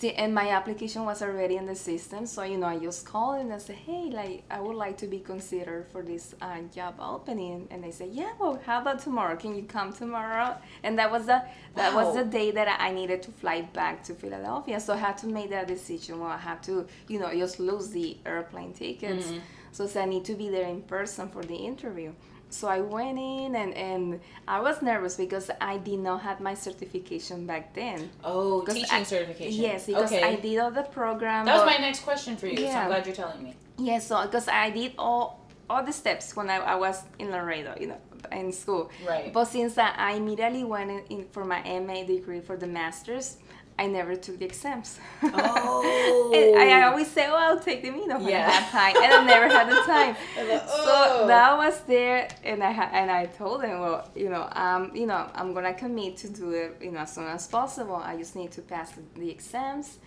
[0.00, 3.42] See, and my application was already in the system, so you know I just called
[3.42, 6.94] and I said, hey, like I would like to be considered for this uh, job
[6.98, 9.36] opening, and they said, yeah, well, how about tomorrow?
[9.36, 10.56] Can you come tomorrow?
[10.82, 11.42] And that was the
[11.74, 14.80] that was the day that I needed to fly back to Philadelphia.
[14.80, 16.18] So I had to make that decision.
[16.18, 19.26] Well, I had to, you know, just lose the airplane tickets.
[19.26, 19.40] Mm-hmm.
[19.72, 22.12] So said I need to be there in person for the interview.
[22.50, 26.54] So I went in and, and I was nervous because I did not have my
[26.54, 28.10] certification back then.
[28.24, 29.62] Oh, teaching I- certification.
[29.62, 30.22] Yes, because okay.
[30.22, 31.46] I did all the program.
[31.46, 33.54] that was but- my next question for you, so I'm glad you're telling me.
[33.78, 37.76] Yes, so because I did all all the steps when I, I was in Laredo,
[37.80, 37.98] you know,
[38.32, 38.90] in school.
[39.06, 39.32] Right.
[39.32, 43.36] But since I, I immediately went in, in for my MA degree for the masters,
[43.82, 44.90] I never took the exams.
[45.22, 46.32] Oh.
[46.62, 48.46] I, I always say, "Oh, I'll take them," you know, when Yeah.
[48.48, 50.12] I have time, and I never had the time.
[50.38, 54.00] I'm like, So "Oh." that was there, and I ha- and I told them, well,
[54.22, 57.26] you know, um, you know, I'm gonna commit to do it, you know, as soon
[57.38, 57.96] as possible.
[57.96, 58.88] I just need to pass
[59.22, 59.98] the exams,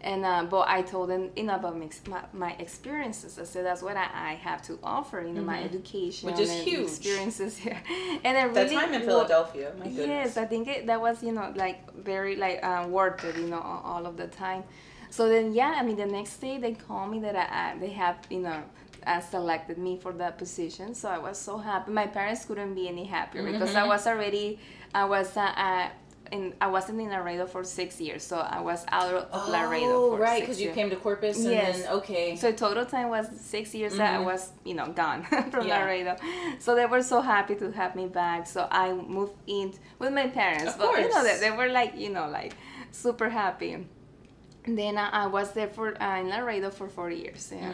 [0.00, 1.88] and uh, but I told them, you know, about my,
[2.32, 3.38] my, experiences.
[3.38, 6.38] I said that's what I, I have to offer, you know, my education, Mm-hmm.
[6.38, 6.86] Which is and huge.
[6.88, 7.80] experiences here,
[8.24, 10.06] and I that really time in Philadelphia, my goodness.
[10.06, 13.46] Yes, I think it, that was you know like very like uh, worth it, you
[13.48, 14.62] know, all all of the time.
[15.10, 17.90] So then yeah, I mean the next day they called me that I, I they
[17.90, 18.62] have you know
[19.06, 20.94] uh, selected me for that position.
[20.94, 21.90] So I was so happy.
[21.92, 23.78] My parents couldn't be any happier because Mm-hmm.
[23.78, 24.58] I was already
[24.94, 25.88] I was uh, uh,
[26.32, 30.10] in I wasn't in Laredo for six years, so I was out of Laredo Oh,
[30.16, 31.82] for right, because you came to Corpus and Yes.
[31.82, 32.36] then, okay.
[32.36, 35.68] So total time was six years that I was, you know, gone from Mm-hmm.
[35.68, 35.84] Yeah.
[35.84, 36.16] Laredo.
[36.58, 38.46] So they were so happy to have me back.
[38.46, 40.72] So I moved in with my parents.
[40.74, 41.40] Of but you know, course.
[41.40, 42.54] they, they were like, you know, like
[42.90, 43.86] super happy.
[44.76, 47.52] Then I, I was there for uh, in Laredo for four years.
[47.54, 47.72] Yeah.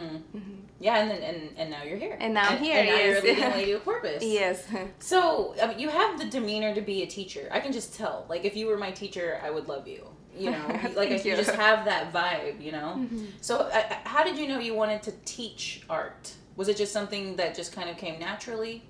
[0.79, 2.17] yeah, and then and, and now you're here.
[2.19, 3.23] And now I'm here, And now you're yes.
[3.23, 4.23] leading Lady of Corpus.
[4.23, 4.67] Yes.
[4.99, 7.47] So I mean, you have the demeanor to be a teacher.
[7.51, 8.25] I can just tell.
[8.29, 10.07] Like if you were my teacher, I would love you.
[10.37, 11.37] You know, like if you you.
[11.37, 11.45] Mm-hmm.
[11.45, 12.61] just have that vibe.
[12.61, 13.07] You know.
[13.41, 16.33] So uh, uh, how did you know you wanted to teach art?
[16.55, 18.83] Was it just something that just kind of came naturally?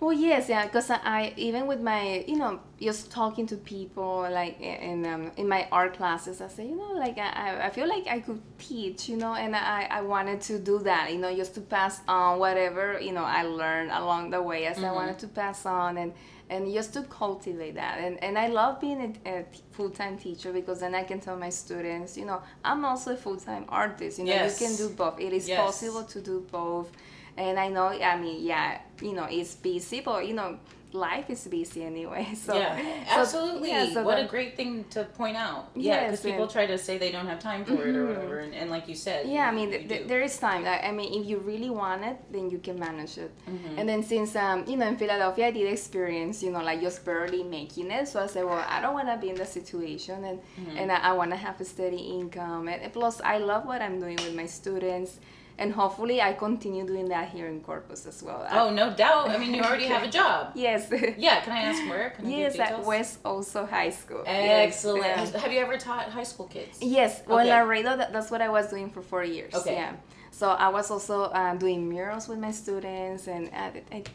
[0.00, 4.60] Well, yes, yeah, because I, even with my you know just talking to people like
[4.60, 8.06] in um, in my art classes, I say you know like I, I feel like
[8.06, 11.54] I could teach, you know, and I, I wanted to do that, you know, just
[11.54, 15.28] to pass on whatever you know I learned along the way, as I wanted to
[15.28, 16.12] pass on and
[16.50, 20.52] and just to cultivate that, and and I love being a, a full time teacher
[20.52, 24.18] because then I can tell my students, you know, I'm also a full time artist,
[24.18, 24.60] you know, Yes.
[24.60, 25.18] you can do both.
[25.20, 25.56] It is Yes.
[25.58, 26.90] possible to do both
[27.36, 30.58] and I know, I mean, yeah, you know, it's busy, but you know,
[30.92, 32.24] life is busy anyway.
[32.36, 33.68] So yeah, so- absolutely.
[33.70, 35.70] yeah, so what a great thing to point out.
[35.74, 38.38] Yeah, because Yes, people try to say they don't have time for it or whatever,
[38.38, 40.62] and, and like you said, yeah, I mean, th- th- there is time.
[40.66, 43.32] I mean, if you really want it, then you can manage it.
[43.50, 43.78] Mm-hmm.
[43.78, 47.04] And then since um, you know, in Philadelphia, I did experience, you know, like just
[47.04, 48.06] barely making it.
[48.06, 50.76] So I said, well, I don't want to be in that situation, and Mm-hmm.
[50.78, 52.68] and I, I want to have a steady income.
[52.68, 55.18] And plus, I love what I'm doing with my students,
[55.58, 58.46] and hopefully, I continue doing that here in Corpus as well.
[58.50, 59.30] Oh, no doubt.
[59.30, 60.52] I mean, you already have a job.
[60.54, 60.90] yes.
[61.16, 62.10] Yeah, can I ask where?
[62.10, 62.84] Can I Yes, at?
[62.84, 64.24] West Oso High School.
[64.26, 65.04] Excellent.
[65.04, 66.78] Has- Have you ever taught high school kids?
[66.82, 67.54] Yes, well, in Okay.
[67.62, 69.54] Laredo, that, that's what I was doing for four years.
[69.54, 69.74] Okay.
[69.74, 69.92] Yeah.
[70.34, 73.70] So I was also uh, doing murals with my students, and uh,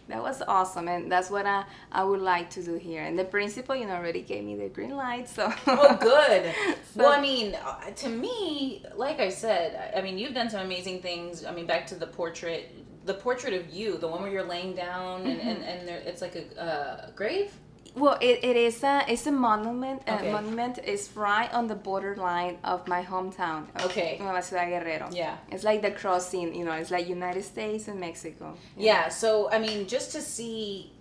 [0.09, 0.89] that was awesome.
[0.89, 3.03] And that's what I, I would like to do here.
[3.03, 5.29] And the principal, you know, already gave me the green light.
[5.29, 6.53] So oh, good.
[6.93, 10.59] so, well, I mean, uh, to me, like I said, I mean, you've done some
[10.59, 11.45] amazing things.
[11.45, 14.75] I mean, back to the portrait, the portrait of you, the one where you're laying
[14.75, 15.47] down, and mm-hmm.
[15.47, 17.53] and, and there, it's like a uh, grave.
[17.95, 20.01] Well, it, it is a it's a monument.
[20.07, 20.31] Okay.
[20.31, 23.67] monument is right on the borderline of my hometown.
[23.81, 24.17] Okay.
[24.19, 25.09] Nueva Ciudad Guerrero.
[25.11, 25.37] Yeah.
[25.51, 26.53] It's like the crossing.
[26.55, 28.55] You know, it's like United States and Mexico.
[28.77, 29.09] Yeah.
[29.09, 30.93] so I mean, just to see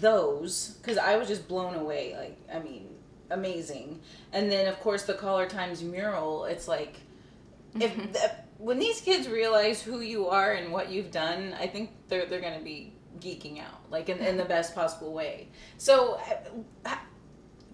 [0.00, 2.14] those, because I was just blown away.
[2.16, 2.88] Like, I mean,
[3.30, 4.00] amazing.
[4.32, 6.44] And then of course the Caller Times mural.
[6.44, 6.96] It's like,
[7.78, 8.12] if mm-hmm.
[8.12, 12.26] the, when these kids realize who you are and what you've done, I think they're
[12.26, 15.48] they're gonna be geeking out, like in, in the best possible way.
[15.78, 16.20] So,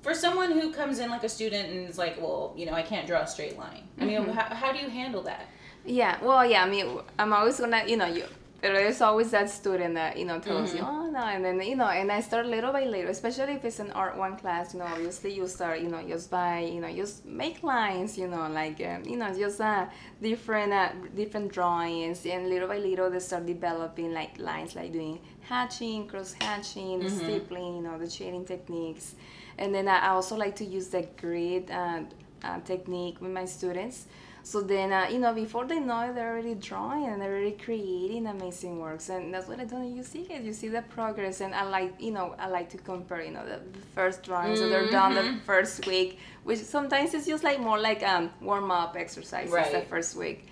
[0.02, 2.82] for someone who comes in like a student and is like, well, you know, I
[2.82, 3.88] can't draw a straight line.
[4.00, 4.32] I mean, mm-hmm.
[4.32, 5.48] how, how do you handle that?
[5.84, 8.24] Yeah, well, yeah, I mean, I'm always gonna, you know, you
[8.70, 10.78] there's always that student that you know tells mm-hmm.
[10.78, 13.64] you oh no and then you know and i start little by little especially if
[13.64, 16.80] it's an art one class you know obviously you start you know just by you
[16.80, 19.86] know just make lines you know like um, you know just uh,
[20.22, 25.18] different uh, different drawings and little by little they start developing like lines like doing
[25.40, 27.18] hatching cross hatching mm-hmm.
[27.18, 29.16] stippling you know the shading techniques
[29.58, 32.00] and then i also like to use the grid uh,
[32.44, 34.06] uh technique with my students
[34.44, 37.52] so then, uh, you know, before they know it, they're already drawing and they're already
[37.52, 39.82] creating amazing works, and that's what I do.
[39.82, 42.78] You see it, you see the progress, and I like, you know, I like to
[42.78, 43.60] compare, you know, the,
[43.94, 44.68] first drawings, mm-hmm.
[44.68, 45.38] so they're done the mm-hmm.
[45.40, 49.72] first week, which sometimes it's just like more like um warm up exercises right.
[49.72, 50.48] the first week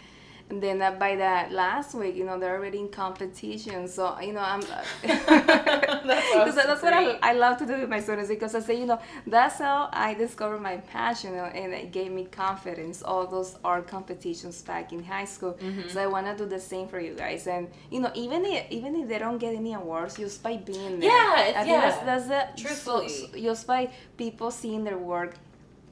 [0.50, 3.86] and then uh, by that last week, you know, they're already in competition.
[3.86, 4.60] So, you know, I'm
[5.00, 8.78] because that's, that's what I, I love to do with my students because I say,
[8.78, 13.02] you know, that's how I discovered my passion and it gave me confidence.
[13.02, 15.56] All those art competitions back in high school.
[15.60, 15.88] Mm-hmm.
[15.88, 17.46] So I want to do the same for you guys.
[17.46, 20.98] And you know, even if even if they don't get any awards, just by being
[20.98, 21.80] there, yeah, I yeah.
[21.80, 25.34] that's, that's the truthfully, so, just by people seeing their work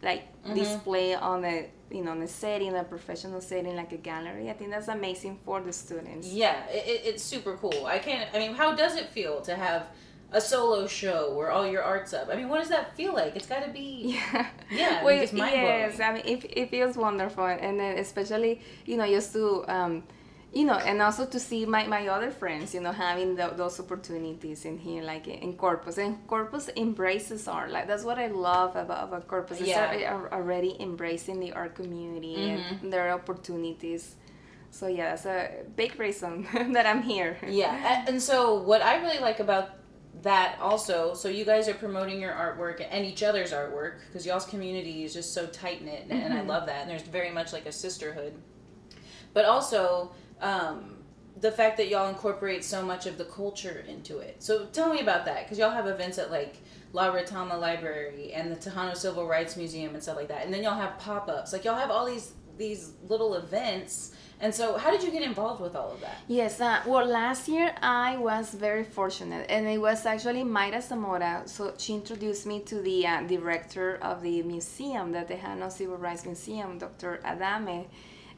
[0.03, 0.55] like mm-hmm.
[0.55, 4.53] display on the you know in a setting a professional setting like a gallery i
[4.53, 8.55] think that's amazing for the students yeah it, it's super cool i can't i mean
[8.55, 9.87] how does it feel to have
[10.31, 12.29] a solo show where all your art's up.
[12.31, 13.35] I mean, what does that feel like?
[13.35, 15.03] It's got to be yeah, yeah.
[15.03, 19.07] well, I mean, yes, I mean, it, it feels wonderful, and then especially you know
[19.07, 20.03] just to um,
[20.53, 23.79] you know, and also to see my, my other friends, you know, having the, those
[23.79, 25.99] opportunities in here, like in Corpus.
[25.99, 27.71] And Corpus embraces art.
[27.71, 29.61] Like that's what I love about, about Corpus.
[29.61, 29.91] Yeah.
[29.93, 32.85] It's already embracing the art community mm-hmm.
[32.85, 34.17] and their opportunities.
[34.71, 37.39] So yeah, that's a big reason that I'm here.
[37.47, 39.71] Yeah, and so what I really like about
[40.23, 44.45] that also, so you guys are promoting your artwork and each other's artwork because y'all's
[44.45, 46.23] community is just so tight knit, and, mm-hmm.
[46.23, 46.49] and I mm-hmm.
[46.49, 46.83] love that.
[46.83, 48.35] And there's very much like a sisterhood,
[49.33, 50.96] but also um,
[51.40, 54.42] the fact that y'all incorporate so much of the culture into it.
[54.42, 56.57] So tell me about that, because y'all have events at like
[56.92, 60.62] La Retama Library and the Tejano Civil Rights Museum and stuff like that, and then
[60.62, 61.53] y'all have pop ups.
[61.53, 64.12] Like y'all have all these these little events.
[64.40, 66.18] And so, how did you get involved with all of that?
[66.29, 71.42] Yes, uh, well, last year I was very fortunate, and it was actually Mayra Zamora.
[71.46, 76.24] So she introduced me to the uh, director of the museum, the Tejano Civil Rights
[76.24, 77.20] Museum, Dr.
[77.24, 77.87] Adame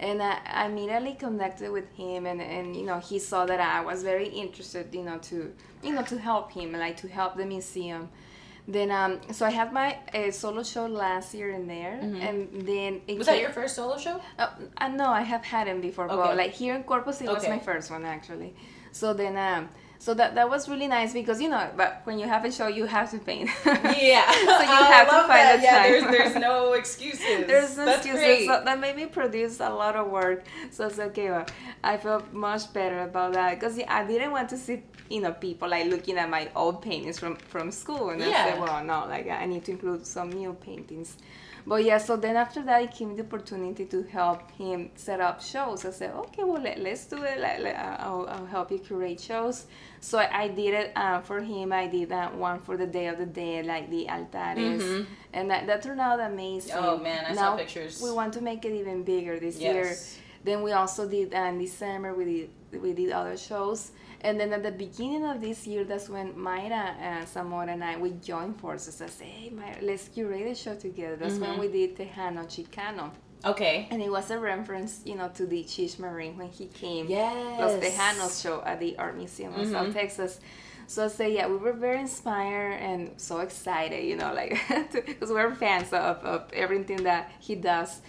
[0.01, 3.83] and I, I immediately connected with him and, and you know he saw that I
[3.83, 7.45] was very interested you know to you know to help him like to help the
[7.45, 8.09] museum
[8.67, 12.23] then um so I had my uh, solo show last year in there mm-hmm.
[12.23, 14.21] and then was that your first solo show?
[14.39, 16.17] Uh, uh, no, I have had him before, okay.
[16.17, 17.35] but like here in Corpus it okay.
[17.35, 18.55] was my first one actually.
[18.93, 19.69] So then um
[20.01, 22.69] so that that was really nice because you know, but when you have a show,
[22.69, 23.51] you have to paint.
[23.67, 24.33] yeah.
[24.33, 25.57] so you I have to find that.
[25.59, 27.47] the yeah, There's, there's no excuses.
[27.47, 28.25] there's no That's excuses.
[28.25, 28.47] Great.
[28.47, 30.47] So that made me produce a lot of work.
[30.71, 31.31] So it's okay.
[31.31, 31.45] Well,
[31.85, 35.69] I felt much better about that because I didn't want to see you know people
[35.69, 38.29] like looking at my old paintings from from school and yeah.
[38.29, 41.19] I said, well, no, like I need to include some new paintings.
[41.67, 45.43] But yeah, so then after that, it came the opportunity to help him set up
[45.43, 45.85] shows.
[45.85, 47.39] I said, okay, well, let, us do it.
[47.39, 49.67] Let, let, I'll, I'll, help you curate shows.
[50.01, 51.73] So I, I did it uh, for him.
[51.73, 54.83] I did that one for the Day of the Dead, like the altares.
[54.83, 55.13] Mm-hmm.
[55.33, 56.75] And that, that turned out amazing.
[56.77, 58.01] Oh, man, I now, saw pictures.
[58.03, 59.75] We want to make it even bigger this yes.
[59.75, 59.97] year.
[60.43, 63.93] Then we also did, uh, in December, we did, we did other shows.
[64.23, 67.97] And then at the beginning of this year, that's when Mayra uh, Zamora and I
[67.97, 69.01] we joined forces.
[69.01, 71.59] I said, "Hey, Mayra, let's curate a show together." That's mm-hmm.
[71.59, 73.11] when we did Tejano Chicano.
[73.45, 73.89] Okay.
[73.91, 77.07] And it was a reference, you know, to the Cheech Marin when he came.
[77.09, 77.59] Yes.
[77.59, 79.73] Los Tejanos show at the Art Museum of mm-hmm.
[79.73, 80.41] South Texas.
[80.87, 84.59] So I say, yeah, we were very inspired and so excited, you know, like,
[84.93, 88.01] because we're fans of, of everything that he does.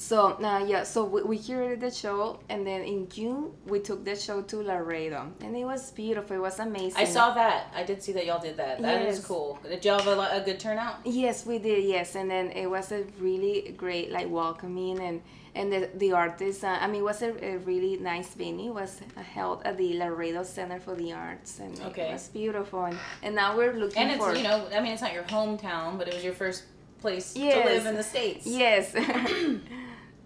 [0.00, 4.04] So uh, yeah, so we, we curated the show, and then in June we took
[4.04, 6.36] the show to Laredo, and it was beautiful.
[6.36, 6.96] It was amazing.
[6.96, 7.72] I saw that.
[7.74, 8.80] I did see that y'all did that.
[8.80, 9.26] That is Yes.
[9.26, 9.58] cool.
[9.68, 10.98] Did y'all have a, a good turnout?
[11.04, 11.82] Yes, we did.
[11.84, 15.20] Yes, and then it was a really great, like welcoming, and
[15.56, 16.62] and the the artists.
[16.62, 18.70] Uh, I mean, it was a, a really nice venue.
[18.70, 19.00] It was
[19.34, 22.10] held at the Laredo Center for the Arts, and Okay.
[22.10, 22.84] it was beautiful.
[22.84, 25.24] And, and now we're looking And it's for you know, I mean, it's not your
[25.24, 26.62] hometown, but it was your first
[27.00, 28.46] place to live in the states.
[28.46, 28.94] Yes.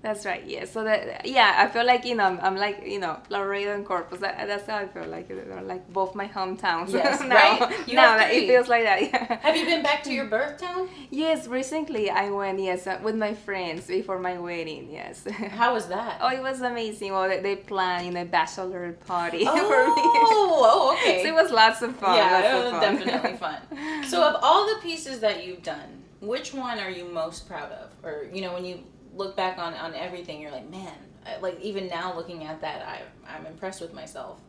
[0.03, 0.45] That's right.
[0.45, 0.65] Yeah.
[0.65, 3.87] So that yeah, I feel like you know I'm, I'm like you know Laredo and
[3.87, 4.19] Corpus.
[4.19, 6.93] That, that's how I feel like they're like both my hometowns.
[6.93, 7.89] Yes, now, right?
[7.89, 9.01] You now that it feels like that.
[9.01, 9.39] Yeah.
[9.41, 10.89] Have you been back to your birth town?
[11.11, 14.91] Yes, recently I went yes uh, with my friends before my wedding.
[14.91, 15.25] Yes.
[15.31, 16.19] How was that?
[16.21, 17.13] oh, it was amazing.
[17.13, 20.03] Well, they, they planned a bachelor party oh, for me.
[20.35, 21.23] oh, okay.
[21.23, 22.17] So it was lots of fun.
[22.17, 23.07] yeah, lots it of was fun.
[23.07, 24.05] definitely fun.
[24.09, 27.91] So, of all the pieces that you've done, which one are you most proud of?
[28.03, 28.83] Or you know, when you
[29.15, 30.95] look back on on everything, you're like, man,
[31.41, 34.41] like even now looking at that, I I'm impressed with myself.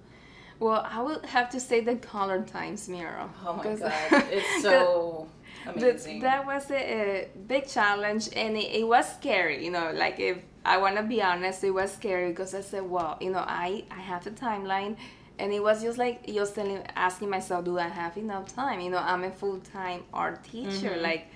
[0.60, 3.30] Well, I would have to say the Caller Times mirror.
[3.46, 3.92] Oh my god,
[4.32, 5.28] it's so
[5.66, 6.20] amazing.
[6.22, 10.38] that was a, a big challenge and it, it was scary you know like if
[10.66, 13.84] i want to be honest it was scary because i said well you know i
[13.90, 14.98] i have a timeline
[15.40, 18.90] and it was just like just telling asking myself do i have enough time you
[18.90, 21.02] know i'm a full-time art teacher Mhm.
[21.02, 21.28] like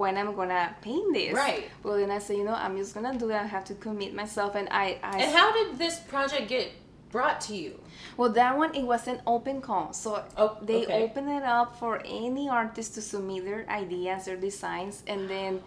[0.00, 1.64] when i'm gonna paint this Right.
[1.84, 4.14] well then i said you know i'm just gonna do it i have to commit
[4.22, 6.66] myself and i i and how did this project get
[7.12, 7.72] brought to you?
[8.16, 11.02] well, that one it was an open call, so Oh, they okay.
[11.02, 15.60] open it up for any artist to submit their ideas their designs, and then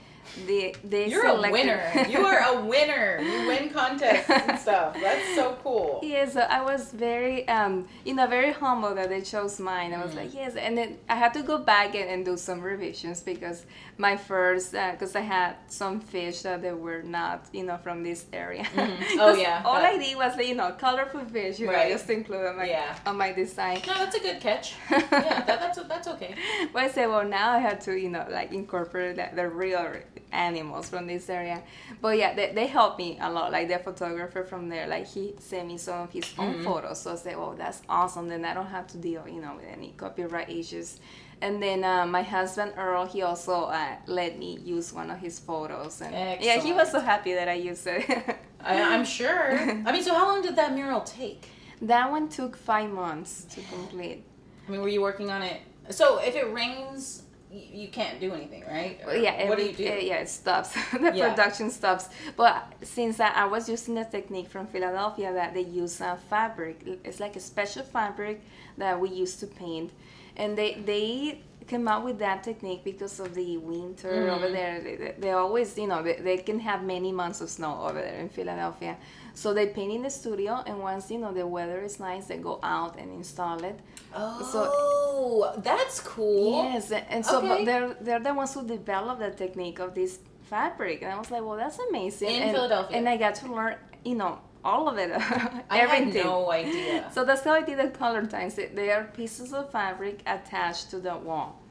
[0.47, 1.81] they they You're a winner.
[2.09, 3.19] You are a winner.
[3.21, 4.95] You win contests and stuff.
[5.01, 5.99] That's so cool.
[6.13, 9.93] Yeah, so I was very, um, you know, very humble that they chose mine.
[9.93, 10.17] I was Mm.
[10.17, 13.65] like, yes, and then I had to go back and, and do some revisions because
[13.97, 18.25] my first, because I had some fish that they were not, you know, from this
[18.33, 18.65] area.
[19.19, 21.87] Oh yeah, All that- I did was, you know, colorful fish, you Right.
[21.89, 22.95] know, just include on my Yeah.
[23.05, 23.81] on my design.
[23.87, 24.73] No, that's a good catch.
[24.91, 24.99] Yeah,
[25.47, 26.35] that, that's that's okay.
[26.73, 29.85] But I said, well, now I had to, you know, like incorporate the, the real
[30.33, 31.63] animals from this area.
[32.01, 33.51] But yeah, they, they helped me a lot.
[33.51, 36.63] Like the photographer from there, like he sent me some of his own Mm-hmm.
[36.63, 37.01] photos.
[37.01, 38.27] So I said, well, that's awesome.
[38.27, 40.99] Then I don't have to deal, you know, with any copyright issues.
[41.41, 45.39] And then uh, my husband Earl, he also uh, let me use one of his
[45.39, 48.05] photos, and yeah, he was so happy that I used it.
[48.63, 49.59] I, I'm sure.
[49.59, 51.49] I mean, so how long did that mural take?
[51.81, 54.23] that one took five months to complete.
[54.67, 55.59] I mean, were you working on it?
[55.89, 58.99] So if it rains, you can't do anything, right?
[59.05, 59.83] Or yeah, what do you do?
[59.87, 60.69] uh, yeah, it stops.
[60.91, 61.29] the Yeah.
[61.29, 62.09] production stops.
[62.35, 66.81] But since I, I was using a technique from Philadelphia that they use uh, fabric,
[67.03, 68.41] it's like a special fabric
[68.77, 69.91] that we use to paint,
[70.35, 74.51] and they they came out with that technique because of the winter over Mhm.
[74.53, 74.81] there.
[74.81, 78.19] They, they, always, you know, they, they can have many months of snow over there
[78.19, 78.97] in Philadelphia.
[79.33, 82.37] So they paint in the studio, and once you know the weather is nice, they
[82.37, 83.79] go out and install it.
[84.15, 86.63] Oh, that's cool.
[86.65, 87.65] Yes, and so Okay.
[87.65, 91.43] they're they're the ones who developed the technique of this fabric, and I was like,
[91.43, 92.29] well, that's amazing.
[92.29, 92.97] In and, Philadelphia.
[92.97, 95.11] and I got to learn, you know, all of it,
[95.69, 96.13] I everything.
[96.13, 97.09] had no idea.
[97.13, 98.55] So that's how I did the Caller Times.
[98.55, 101.61] They- are pieces of fabric attached to the wall.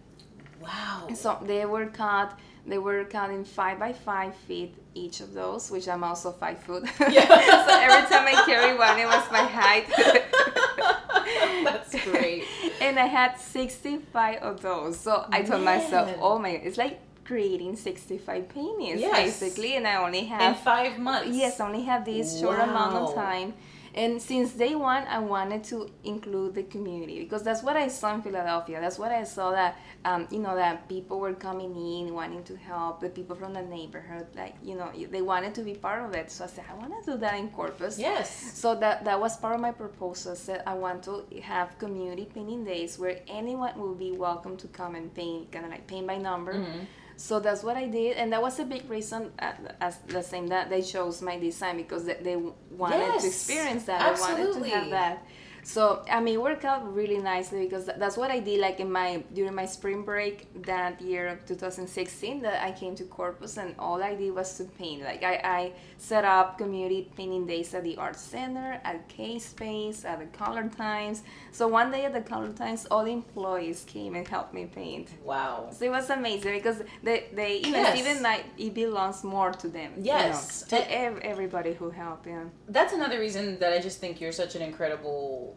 [0.60, 1.06] wow.
[1.08, 2.38] And so they were cut.
[2.64, 6.58] They were cut in five by five feet each of those, which I'm also five
[6.60, 6.84] foot.
[7.10, 7.26] Yeah.
[7.66, 9.86] so every time I carry one, it was my height.
[11.64, 12.44] That's great.
[12.80, 14.98] and I had 65 of those.
[14.98, 19.40] So I told myself, oh my, it's like creating 65 paintings Yes.
[19.40, 19.76] basically.
[19.76, 21.36] And I only have In five months.
[21.36, 23.54] yes, I only have this short amount of time.
[23.94, 28.14] And since day one, I wanted to include the community because that's what I saw
[28.14, 28.80] in Philadelphia.
[28.80, 32.56] That's what I saw that, um, you know, that people were coming in wanting to
[32.56, 36.14] help, the people from the neighborhood, like, you know, they wanted to be part of
[36.14, 36.30] it.
[36.30, 37.98] So I said, I want to do that in Corpus.
[37.98, 38.30] Yes.
[38.58, 40.32] So that that was part of my proposal.
[40.32, 44.68] I said I want to have community painting days where anyone will be welcome to
[44.68, 46.54] come and paint, kind of like paint by number.
[46.54, 46.86] Mhm.
[47.16, 50.48] So that's what I did, and that was a big reason, uh, as the same
[50.48, 54.00] that they chose my design because they, they wanted Yes, to experience that.
[54.00, 54.70] I wanted to absolutely.
[54.70, 55.26] have that.
[55.64, 58.60] So I mean, it worked out really nicely because that's what I did.
[58.60, 63.04] Like in my during my spring break that year of 2016, that I came to
[63.04, 65.02] Corpus, and all I did was to paint.
[65.02, 70.04] Like I, I set up community painting days at the art center, at K Space,
[70.04, 71.22] at the Caller Times.
[71.52, 75.10] So one day at the Caller Times, all the employees came and helped me paint.
[75.24, 75.68] Wow.
[75.72, 77.98] So it was amazing because they, they you know, Yes.
[78.00, 79.92] even like it belongs more to them.
[79.96, 80.62] you know, Yes.
[80.62, 82.26] to ev- everybody who helped.
[82.26, 82.44] Yeah.
[82.68, 85.51] That's another reason that I just think you're such an incredible,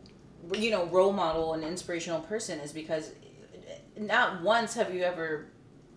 [0.53, 3.11] you know, role model and inspirational person is because
[3.97, 5.47] not once have you ever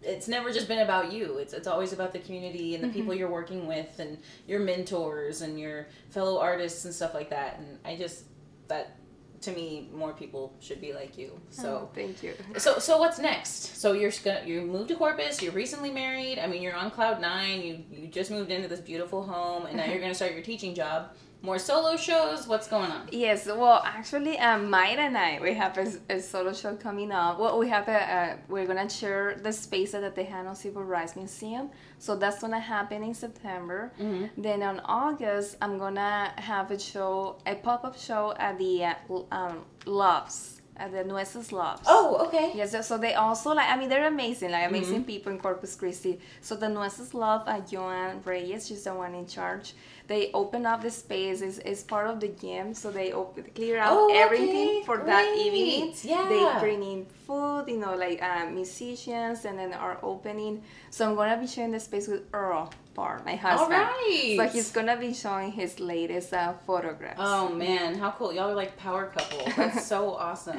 [0.01, 1.39] it's never just been about you.
[1.39, 3.19] It's it's always about the community and the people Mm-hmm.
[3.19, 7.59] you're working with and your mentors and your fellow artists and stuff like that.
[7.59, 8.25] And I just
[8.69, 8.95] that
[9.41, 11.41] to me more people should be like you.
[11.51, 12.35] So Oh, thank you.
[12.59, 13.77] so so what's next?
[13.81, 15.43] So you're gonna you moved to Corpus.
[15.43, 16.39] You're recently married.
[16.39, 17.61] I mean, you're on cloud nine.
[17.63, 20.75] You you just moved into this beautiful home, and now you're gonna start your teaching
[20.77, 21.11] job.
[21.41, 22.49] More solo shows.
[22.49, 23.09] What's going on?
[23.13, 27.39] Yes, well, actually, um, Maya and I, we have a, a solo show coming up.
[27.39, 31.15] Well, we have a, a we're gonna share the space at the Tejano Civil Rights
[31.15, 31.71] Museum.
[31.99, 33.93] So that's gonna happen in September.
[34.01, 34.43] Mm-hmm.
[34.43, 38.95] Then on August, I'm gonna have a show, a pop up show at the uh,
[39.31, 41.83] um, Loves, at the Nueces Loves.
[41.87, 42.53] Oh, okay.
[42.55, 45.05] Yes, so- so they also like I mean they're amazing, like amazing Mm-hmm.
[45.15, 46.19] people in Corpus Christi.
[46.41, 49.75] So the Nueces love uh, Joan Reyes, she's the one in charge.
[50.07, 53.77] They open up the space, it's, it's part of the gym, so they open, clear
[53.79, 55.47] out Oh, okay, everything for that great.
[55.47, 55.95] evening.
[56.03, 56.27] Yeah.
[56.31, 60.63] They bring in food, you know, like uh, musicians, and then are opening.
[60.91, 63.71] So I'm gonna be sharing the space with Earl Barr, my husband.
[63.71, 64.35] right.
[64.37, 67.21] So he's gonna be showing his latest uh, photographs.
[67.23, 68.33] Oh man, how cool!
[68.33, 69.45] Y'all are like power couple.
[69.57, 70.59] That's so awesome.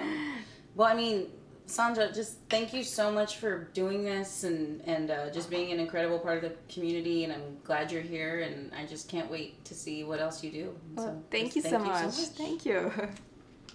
[0.75, 1.27] Well, I mean,
[1.65, 5.79] Sandra, just thank you so much for doing this and and uh, just being an
[5.81, 7.25] incredible part of the community.
[7.25, 8.39] And I'm glad you're here.
[8.39, 10.75] And I just can't wait to see what else you do.
[10.95, 12.13] Well, So thank just you so much.
[12.13, 12.91] Thank you.